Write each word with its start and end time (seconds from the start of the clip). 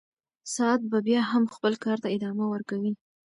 ساعت 0.53 0.81
به 0.91 0.99
بیا 1.07 1.21
هم 1.31 1.43
خپل 1.55 1.73
کار 1.83 1.97
ته 2.03 2.07
ادامه 2.15 2.45
ورکوي. 2.49 2.91